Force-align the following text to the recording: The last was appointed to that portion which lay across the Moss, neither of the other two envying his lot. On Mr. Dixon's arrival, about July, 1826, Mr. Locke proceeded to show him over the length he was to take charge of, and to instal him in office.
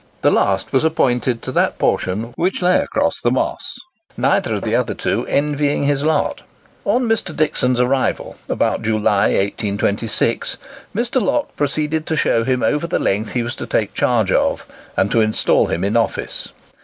The 0.23 0.31
last 0.31 0.73
was 0.73 0.83
appointed 0.83 1.43
to 1.43 1.51
that 1.51 1.77
portion 1.77 2.33
which 2.35 2.63
lay 2.63 2.77
across 2.79 3.21
the 3.21 3.29
Moss, 3.29 3.77
neither 4.17 4.55
of 4.55 4.63
the 4.63 4.75
other 4.75 4.95
two 4.95 5.27
envying 5.27 5.83
his 5.83 6.03
lot. 6.03 6.41
On 6.85 7.07
Mr. 7.07 7.35
Dixon's 7.35 7.79
arrival, 7.79 8.35
about 8.49 8.81
July, 8.81 9.25
1826, 9.25 10.57
Mr. 10.95 11.21
Locke 11.21 11.55
proceeded 11.55 12.07
to 12.07 12.15
show 12.17 12.43
him 12.43 12.63
over 12.63 12.87
the 12.87 12.97
length 12.97 13.33
he 13.33 13.43
was 13.43 13.53
to 13.57 13.67
take 13.67 13.93
charge 13.93 14.31
of, 14.31 14.65
and 14.97 15.11
to 15.11 15.21
instal 15.21 15.67
him 15.67 15.83
in 15.83 15.95
office. 15.95 16.49